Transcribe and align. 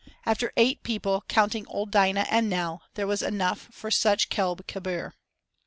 After 0.25 0.51
eight 0.57 0.81
people, 0.81 1.23
counting 1.27 1.67
old 1.67 1.91
Dinah 1.91 2.25
and 2.31 2.49
Nell, 2.49 2.81
there 2.95 3.05
was 3.05 3.21
enough 3.21 3.67
for 3.71 3.91
such 3.91 4.29
"kelb 4.29 4.65
kebir." 4.65 5.13